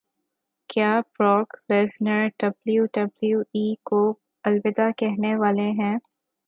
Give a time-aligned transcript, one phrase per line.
[0.69, 4.01] کیا Brock Lesnar W W E کو
[4.45, 5.95] الوداع کہنے والے ہیں